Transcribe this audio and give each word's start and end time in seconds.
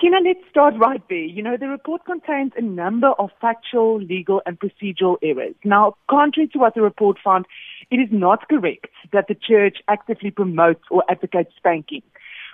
Sakina, 0.00 0.20
let's 0.24 0.40
start 0.48 0.74
right 0.78 1.02
there. 1.10 1.18
You 1.18 1.42
know, 1.42 1.58
the 1.58 1.68
report 1.68 2.06
contains 2.06 2.52
a 2.56 2.62
number 2.62 3.08
of 3.18 3.28
factual, 3.38 4.00
legal, 4.00 4.40
and 4.46 4.58
procedural 4.58 5.16
errors. 5.22 5.54
Now, 5.62 5.96
contrary 6.08 6.48
to 6.54 6.58
what 6.58 6.74
the 6.74 6.80
report 6.80 7.18
found, 7.22 7.44
it 7.90 7.96
is 7.96 8.08
not 8.10 8.48
correct 8.48 8.86
that 9.12 9.28
the 9.28 9.34
church 9.34 9.78
actively 9.88 10.30
promotes 10.30 10.80
or 10.90 11.04
advocates 11.10 11.50
spanking. 11.54 12.02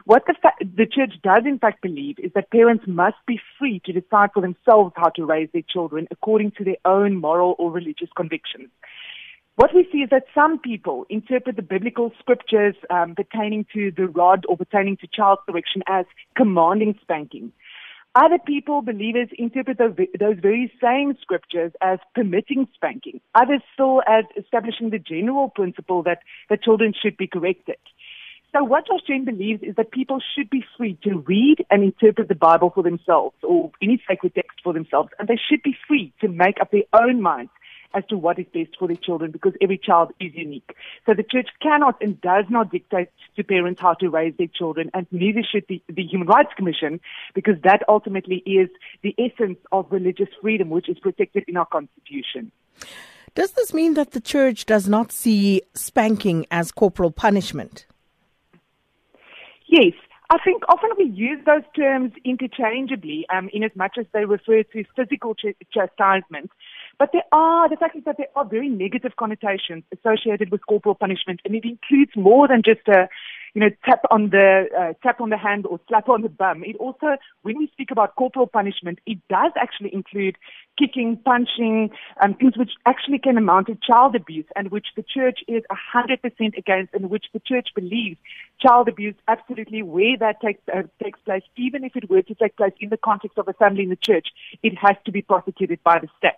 What 0.06 0.24
the, 0.26 0.34
fa- 0.42 0.58
the 0.60 0.86
church 0.86 1.14
does 1.22 1.44
in 1.46 1.60
fact 1.60 1.82
believe 1.82 2.18
is 2.18 2.32
that 2.34 2.50
parents 2.50 2.84
must 2.88 3.16
be 3.28 3.40
free 3.58 3.80
to 3.84 3.92
decide 3.92 4.30
for 4.34 4.40
themselves 4.40 4.92
how 4.96 5.10
to 5.10 5.24
raise 5.24 5.48
their 5.52 5.62
children 5.62 6.08
according 6.10 6.50
to 6.52 6.64
their 6.64 6.78
own 6.84 7.16
moral 7.16 7.54
or 7.58 7.70
religious 7.70 8.08
convictions. 8.16 8.70
What 9.56 9.74
we 9.74 9.88
see 9.90 10.00
is 10.00 10.10
that 10.10 10.24
some 10.34 10.58
people 10.58 11.06
interpret 11.08 11.56
the 11.56 11.62
biblical 11.62 12.12
scriptures 12.18 12.74
um, 12.90 13.14
pertaining 13.14 13.64
to 13.72 13.90
the 13.90 14.06
rod 14.06 14.44
or 14.50 14.58
pertaining 14.58 14.98
to 14.98 15.06
child 15.06 15.38
correction 15.48 15.82
as 15.86 16.04
commanding 16.36 16.94
spanking. 17.00 17.52
Other 18.14 18.38
people, 18.38 18.82
believers, 18.82 19.28
interpret 19.38 19.78
those, 19.78 19.96
those 20.20 20.36
very 20.42 20.70
same 20.82 21.16
scriptures 21.22 21.72
as 21.80 21.98
permitting 22.14 22.68
spanking. 22.74 23.20
Others 23.34 23.62
still 23.72 24.02
as 24.06 24.24
establishing 24.36 24.90
the 24.90 24.98
general 24.98 25.48
principle 25.48 26.02
that, 26.02 26.18
that 26.50 26.62
children 26.62 26.92
should 26.92 27.16
be 27.16 27.26
corrected. 27.26 27.76
So 28.52 28.62
what 28.62 28.86
Josh 28.86 29.06
Gen 29.06 29.24
believes 29.24 29.62
is 29.62 29.74
that 29.76 29.90
people 29.90 30.18
should 30.34 30.50
be 30.50 30.64
free 30.76 30.98
to 31.04 31.24
read 31.26 31.64
and 31.70 31.82
interpret 31.82 32.28
the 32.28 32.34
Bible 32.34 32.72
for 32.74 32.82
themselves 32.82 33.36
or 33.42 33.70
any 33.82 34.02
sacred 34.06 34.34
text 34.34 34.58
for 34.62 34.74
themselves, 34.74 35.10
and 35.18 35.28
they 35.28 35.38
should 35.48 35.62
be 35.62 35.76
free 35.88 36.12
to 36.20 36.28
make 36.28 36.60
up 36.60 36.70
their 36.70 36.88
own 36.92 37.22
minds 37.22 37.50
as 37.96 38.04
to 38.06 38.16
what 38.16 38.38
is 38.38 38.46
best 38.52 38.76
for 38.78 38.86
their 38.86 38.96
children 38.96 39.30
because 39.30 39.54
every 39.60 39.78
child 39.78 40.12
is 40.20 40.32
unique. 40.34 40.76
So 41.06 41.14
the 41.14 41.22
church 41.22 41.48
cannot 41.62 41.96
and 42.02 42.20
does 42.20 42.44
not 42.48 42.70
dictate 42.70 43.08
to 43.36 43.42
parents 43.42 43.80
how 43.80 43.94
to 43.94 44.10
raise 44.10 44.34
their 44.36 44.46
children 44.46 44.90
and 44.94 45.06
neither 45.10 45.42
should 45.42 45.64
the, 45.68 45.82
the 45.88 46.02
Human 46.04 46.28
Rights 46.28 46.50
Commission 46.56 47.00
because 47.34 47.54
that 47.64 47.82
ultimately 47.88 48.42
is 48.46 48.68
the 49.02 49.14
essence 49.18 49.58
of 49.72 49.86
religious 49.90 50.28
freedom 50.40 50.70
which 50.70 50.88
is 50.88 50.98
protected 50.98 51.44
in 51.48 51.56
our 51.56 51.66
constitution. 51.66 52.52
Does 53.34 53.52
this 53.52 53.74
mean 53.74 53.94
that 53.94 54.12
the 54.12 54.20
church 54.20 54.66
does 54.66 54.88
not 54.88 55.12
see 55.12 55.62
spanking 55.74 56.46
as 56.50 56.72
corporal 56.72 57.10
punishment? 57.10 57.86
Yes. 59.66 59.92
I 60.28 60.38
think 60.44 60.64
often 60.68 60.90
we 60.98 61.04
use 61.04 61.38
those 61.46 61.62
terms 61.76 62.12
interchangeably 62.24 63.26
um, 63.32 63.48
in 63.52 63.62
as 63.62 63.70
much 63.76 63.96
as 63.98 64.06
they 64.12 64.24
refer 64.24 64.64
to 64.64 64.84
physical 64.96 65.36
ch- 65.36 65.54
chastisement. 65.72 66.50
But 66.98 67.10
there 67.12 67.24
are, 67.30 67.68
the 67.68 67.76
fact 67.76 67.96
is 67.96 68.04
that 68.04 68.16
there 68.16 68.28
are 68.34 68.44
very 68.44 68.68
negative 68.68 69.16
connotations 69.18 69.84
associated 69.92 70.50
with 70.50 70.66
corporal 70.66 70.94
punishment, 70.94 71.40
and 71.44 71.54
it 71.54 71.64
includes 71.64 72.12
more 72.16 72.48
than 72.48 72.62
just 72.64 72.88
a, 72.88 73.08
you 73.52 73.60
know, 73.60 73.70
tap 73.84 74.02
on 74.10 74.30
the 74.30 74.66
uh, 74.78 74.92
tap 75.02 75.20
on 75.20 75.28
the 75.28 75.36
hand 75.36 75.66
or 75.66 75.78
slap 75.88 76.08
on 76.08 76.22
the 76.22 76.28
bum. 76.30 76.62
It 76.64 76.76
also, 76.76 77.16
when 77.42 77.58
we 77.58 77.68
speak 77.68 77.90
about 77.90 78.14
corporal 78.16 78.46
punishment, 78.46 78.98
it 79.06 79.18
does 79.28 79.52
actually 79.60 79.92
include 79.92 80.36
kicking, 80.78 81.18
punching, 81.24 81.90
um, 82.22 82.34
things 82.34 82.56
which 82.56 82.72
actually 82.86 83.18
can 83.18 83.36
amount 83.36 83.66
to 83.66 83.76
child 83.76 84.14
abuse, 84.14 84.46
and 84.56 84.70
which 84.70 84.88
the 84.96 85.02
church 85.02 85.40
is 85.48 85.62
hundred 85.70 86.22
percent 86.22 86.54
against, 86.56 86.94
and 86.94 87.10
which 87.10 87.26
the 87.34 87.40
church 87.40 87.68
believes 87.74 88.18
child 88.58 88.88
abuse 88.88 89.14
absolutely 89.28 89.82
where 89.82 90.16
that 90.18 90.40
takes 90.40 90.62
uh, 90.74 90.82
takes 91.02 91.20
place, 91.26 91.42
even 91.56 91.84
if 91.84 91.94
it 91.94 92.08
were 92.08 92.22
to 92.22 92.34
take 92.34 92.56
place 92.56 92.72
in 92.80 92.88
the 92.88 92.96
context 92.96 93.36
of 93.36 93.48
a 93.48 93.52
family 93.54 93.82
in 93.82 93.90
the 93.90 93.96
church, 93.96 94.28
it 94.62 94.74
has 94.78 94.96
to 95.04 95.12
be 95.12 95.20
prosecuted 95.20 95.78
by 95.84 95.98
the 95.98 96.08
state. 96.18 96.32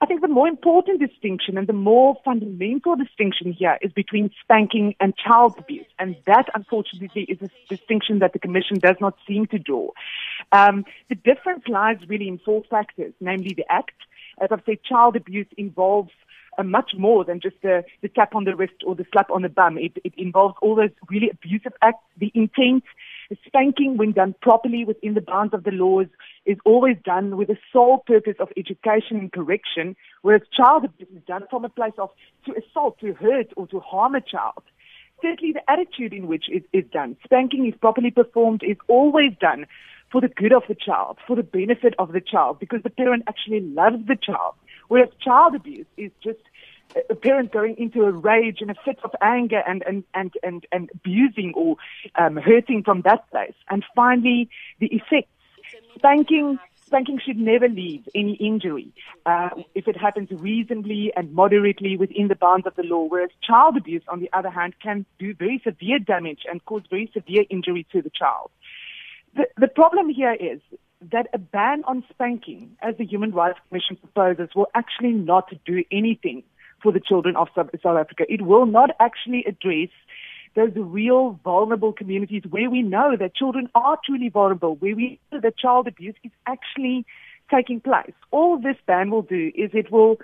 I 0.00 0.06
think 0.06 0.20
the 0.20 0.28
more 0.28 0.46
important 0.46 1.00
distinction 1.00 1.58
and 1.58 1.66
the 1.66 1.72
more 1.72 2.16
fundamental 2.24 2.94
distinction 2.94 3.52
here 3.52 3.78
is 3.82 3.92
between 3.92 4.30
spanking 4.42 4.94
and 5.00 5.12
child 5.16 5.56
abuse. 5.58 5.86
And 5.98 6.14
that, 6.26 6.46
unfortunately, 6.54 7.22
is 7.22 7.38
a 7.42 7.50
distinction 7.68 8.20
that 8.20 8.32
the 8.32 8.38
Commission 8.38 8.78
does 8.78 8.96
not 9.00 9.16
seem 9.26 9.46
to 9.46 9.58
draw. 9.58 9.90
Um, 10.52 10.84
the 11.08 11.16
difference 11.16 11.64
lies 11.66 11.96
really 12.06 12.28
in 12.28 12.38
four 12.38 12.62
factors, 12.70 13.12
namely 13.20 13.54
the 13.54 13.64
act. 13.68 13.96
As 14.40 14.50
I've 14.52 14.62
said, 14.64 14.84
child 14.84 15.16
abuse 15.16 15.48
involves 15.56 16.12
uh, 16.58 16.62
much 16.62 16.92
more 16.96 17.24
than 17.24 17.40
just 17.40 17.56
the, 17.62 17.84
the 18.02 18.08
tap 18.08 18.34
on 18.36 18.44
the 18.44 18.54
wrist 18.54 18.74
or 18.86 18.94
the 18.94 19.06
slap 19.12 19.30
on 19.30 19.42
the 19.42 19.48
bum. 19.48 19.78
It, 19.78 19.98
it 20.04 20.12
involves 20.16 20.54
all 20.62 20.76
those 20.76 20.90
really 21.10 21.30
abusive 21.30 21.72
acts, 21.82 22.04
the 22.18 22.30
intent, 22.34 22.84
spanking 23.46 23.96
when 23.96 24.12
done 24.12 24.34
properly 24.40 24.84
within 24.84 25.14
the 25.14 25.20
bounds 25.20 25.52
of 25.52 25.64
the 25.64 25.70
laws 25.70 26.06
is 26.46 26.56
always 26.64 26.96
done 27.04 27.36
with 27.36 27.48
the 27.48 27.58
sole 27.72 28.02
purpose 28.06 28.36
of 28.40 28.48
education 28.56 29.18
and 29.18 29.32
correction, 29.32 29.96
whereas 30.22 30.42
child 30.56 30.84
abuse 30.84 31.08
is 31.14 31.22
done 31.26 31.44
from 31.50 31.64
a 31.64 31.68
place 31.68 31.92
of 31.98 32.10
to 32.46 32.54
assault, 32.56 32.98
to 33.00 33.12
hurt, 33.14 33.52
or 33.56 33.66
to 33.68 33.80
harm 33.80 34.14
a 34.14 34.20
child. 34.20 34.62
Thirdly, 35.20 35.52
the 35.52 35.70
attitude 35.70 36.12
in 36.12 36.26
which 36.26 36.44
it 36.48 36.64
is 36.72 36.84
done. 36.92 37.16
Spanking, 37.24 37.66
if 37.66 37.80
properly 37.80 38.10
performed, 38.10 38.62
is 38.62 38.76
always 38.86 39.32
done 39.40 39.66
for 40.10 40.20
the 40.20 40.28
good 40.28 40.52
of 40.52 40.62
the 40.68 40.74
child, 40.74 41.18
for 41.26 41.36
the 41.36 41.42
benefit 41.42 41.94
of 41.98 42.12
the 42.12 42.20
child, 42.20 42.58
because 42.58 42.82
the 42.82 42.90
parent 42.90 43.24
actually 43.28 43.60
loves 43.60 44.06
the 44.06 44.16
child. 44.16 44.54
Whereas 44.88 45.10
child 45.22 45.54
abuse 45.54 45.86
is 45.96 46.10
just 46.22 46.40
a 47.10 47.14
parent 47.14 47.52
going 47.52 47.76
into 47.76 48.02
a 48.02 48.10
rage 48.10 48.58
and 48.60 48.70
a 48.70 48.74
fit 48.84 48.98
of 49.04 49.10
anger 49.20 49.62
and, 49.66 49.82
and, 49.86 50.04
and, 50.14 50.32
and, 50.42 50.66
and 50.72 50.90
abusing 50.94 51.52
or 51.54 51.76
um, 52.14 52.36
hurting 52.36 52.82
from 52.82 53.02
that 53.02 53.28
place. 53.30 53.54
And 53.68 53.84
finally, 53.94 54.48
the 54.80 54.86
effects. 54.86 55.30
Spanking, 55.96 56.58
spanking 56.86 57.20
should 57.24 57.36
never 57.36 57.68
leave 57.68 58.08
any 58.14 58.34
injury 58.34 58.92
uh, 59.26 59.50
if 59.74 59.86
it 59.86 59.96
happens 59.96 60.30
reasonably 60.30 61.12
and 61.14 61.32
moderately 61.34 61.96
within 61.96 62.28
the 62.28 62.36
bounds 62.36 62.66
of 62.66 62.74
the 62.76 62.82
law, 62.82 63.04
whereas 63.04 63.30
child 63.42 63.76
abuse, 63.76 64.02
on 64.08 64.20
the 64.20 64.30
other 64.32 64.50
hand, 64.50 64.74
can 64.82 65.04
do 65.18 65.34
very 65.34 65.60
severe 65.62 65.98
damage 65.98 66.42
and 66.50 66.64
cause 66.64 66.82
very 66.88 67.10
severe 67.12 67.44
injury 67.50 67.86
to 67.92 68.00
the 68.00 68.10
child. 68.10 68.50
The, 69.34 69.46
the 69.58 69.68
problem 69.68 70.08
here 70.08 70.32
is 70.32 70.60
that 71.12 71.28
a 71.32 71.38
ban 71.38 71.84
on 71.84 72.04
spanking, 72.10 72.76
as 72.80 72.96
the 72.96 73.04
Human 73.04 73.32
Rights 73.32 73.58
Commission 73.68 73.96
proposes, 73.96 74.48
will 74.54 74.68
actually 74.74 75.12
not 75.12 75.52
do 75.66 75.84
anything 75.92 76.42
for 76.82 76.92
the 76.92 77.00
children 77.00 77.36
of 77.36 77.48
South 77.54 77.68
Africa. 77.84 78.24
It 78.28 78.42
will 78.42 78.66
not 78.66 78.90
actually 79.00 79.44
address 79.46 79.90
those 80.54 80.72
real 80.74 81.38
vulnerable 81.44 81.92
communities 81.92 82.42
where 82.48 82.70
we 82.70 82.82
know 82.82 83.16
that 83.18 83.34
children 83.34 83.68
are 83.74 83.98
truly 84.04 84.28
vulnerable, 84.28 84.76
where 84.76 84.96
we 84.96 85.20
know 85.30 85.40
that 85.40 85.56
child 85.58 85.86
abuse 85.86 86.14
is 86.24 86.32
actually 86.46 87.06
taking 87.50 87.80
place. 87.80 88.12
All 88.30 88.58
this 88.58 88.76
ban 88.86 89.10
will 89.10 89.22
do 89.22 89.50
is 89.54 89.70
it 89.72 89.90
will 89.92 90.18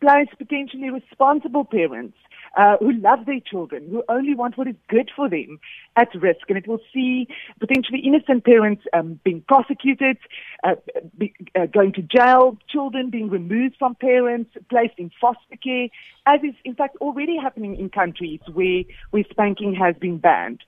place 0.00 0.28
potentially 0.38 0.90
responsible 0.90 1.64
parents 1.64 2.16
uh, 2.56 2.76
who 2.78 2.92
love 2.92 3.26
their 3.26 3.40
children, 3.40 3.86
who 3.90 4.02
only 4.08 4.34
want 4.34 4.56
what 4.56 4.66
is 4.66 4.74
good 4.88 5.10
for 5.14 5.28
them 5.28 5.58
at 5.96 6.08
risk. 6.14 6.48
And 6.48 6.56
it 6.56 6.66
will 6.66 6.80
see 6.92 7.28
potentially 7.60 8.00
innocent 8.00 8.44
parents 8.44 8.82
um, 8.92 9.20
being 9.24 9.42
prosecuted, 9.46 10.16
uh, 10.64 10.76
be, 11.18 11.34
uh, 11.54 11.66
going 11.66 11.92
to 11.94 12.02
jail, 12.02 12.56
children 12.68 13.10
being 13.10 13.28
removed 13.28 13.76
from 13.78 13.94
parents, 13.94 14.50
placed 14.70 14.94
in 14.98 15.10
foster 15.20 15.56
care, 15.62 15.88
as 16.26 16.40
is 16.42 16.54
in 16.64 16.74
fact 16.74 16.96
already 17.00 17.36
happening 17.36 17.76
in 17.76 17.90
countries 17.90 18.40
where, 18.52 18.84
where 19.10 19.24
spanking 19.30 19.74
has 19.74 19.94
been 19.96 20.18
banned. 20.18 20.62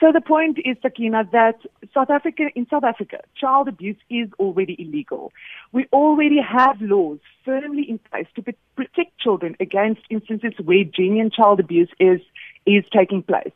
So 0.00 0.12
the 0.12 0.20
point 0.20 0.58
is, 0.64 0.76
Sakina, 0.82 1.28
that 1.32 1.60
South 1.92 2.10
Africa, 2.10 2.44
in 2.54 2.66
South 2.68 2.84
Africa, 2.84 3.18
child 3.36 3.68
abuse 3.68 3.96
is 4.10 4.28
already 4.38 4.76
illegal. 4.78 5.32
We 5.72 5.86
already 5.92 6.40
have 6.40 6.80
laws 6.80 7.18
firmly 7.44 7.88
in 7.88 7.98
place 7.98 8.26
to 8.36 8.42
protect 8.76 9.18
children 9.18 9.56
against 9.60 10.02
instances 10.10 10.54
where 10.64 10.84
genuine 10.84 11.30
child 11.30 11.60
abuse 11.60 11.90
is, 12.00 12.20
is 12.66 12.84
taking 12.92 13.22
place. 13.22 13.52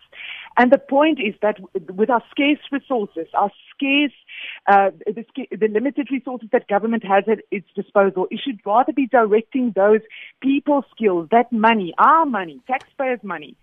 And 0.59 0.73
the 0.73 0.79
point 0.79 1.19
is 1.21 1.35
that 1.41 1.59
with 1.95 2.11
our 2.11 2.23
scarce 2.31 2.59
resources, 2.71 3.29
our 3.35 3.51
scarce, 3.75 4.13
uh, 4.69 4.91
the, 5.07 5.25
the, 5.51 5.69
limited 5.69 6.09
resources 6.11 6.51
that 6.53 6.69
government 6.69 7.03
has 7.03 7.25
at 7.27 7.39
its 7.51 7.67
disposal, 7.75 8.29
it 8.31 8.39
should 8.45 8.61
rather 8.67 8.93
be 8.93 9.07
directing 9.07 9.73
those 9.75 10.01
people 10.43 10.85
skills, 10.95 11.27
that 11.31 11.51
money, 11.51 11.95
our 11.97 12.27
money, 12.27 12.61
taxpayers' 12.67 13.21
money, 13.23 13.57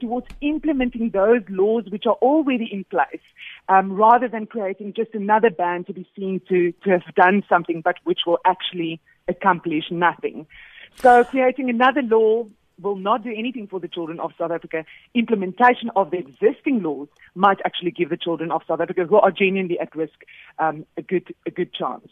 towards 0.00 0.28
implementing 0.40 1.10
those 1.10 1.42
laws 1.48 1.84
which 1.88 2.04
are 2.06 2.16
already 2.22 2.68
in 2.70 2.84
place, 2.84 3.20
um, 3.68 3.92
rather 3.92 4.28
than 4.28 4.46
creating 4.46 4.92
just 4.94 5.12
another 5.14 5.50
ban 5.50 5.82
to 5.82 5.92
be 5.92 6.08
seen 6.16 6.40
to, 6.48 6.72
to 6.84 6.90
have 6.90 7.14
done 7.16 7.42
something, 7.48 7.80
but 7.80 7.96
which 8.04 8.20
will 8.24 8.38
actually 8.44 9.00
accomplish 9.26 9.90
nothing. 9.90 10.46
So 10.94 11.24
creating 11.24 11.70
another 11.70 12.02
law 12.02 12.46
will 12.82 12.96
not 12.96 13.22
do 13.24 13.30
anything 13.36 13.66
for 13.66 13.80
the 13.80 13.88
children 13.88 14.20
of 14.20 14.32
South 14.38 14.50
Africa. 14.50 14.84
Implementation 15.14 15.90
of 15.96 16.10
the 16.10 16.18
existing 16.18 16.82
laws 16.82 17.08
might 17.34 17.58
actually 17.64 17.90
give 17.90 18.10
the 18.10 18.16
children 18.16 18.50
of 18.50 18.62
South 18.66 18.80
Africa 18.80 19.04
who 19.08 19.16
are 19.16 19.30
genuinely 19.30 19.78
at 19.78 19.94
risk 19.94 20.24
um, 20.58 20.84
a 20.96 21.02
good 21.02 21.34
a 21.46 21.50
good 21.50 21.72
chance. 21.72 22.06